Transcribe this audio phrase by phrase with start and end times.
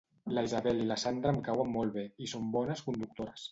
[0.37, 3.49] La Isabel i la Sandra em cauen molt bé i són bones conductores